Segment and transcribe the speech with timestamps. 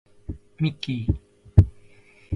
[0.59, 1.15] ミッキー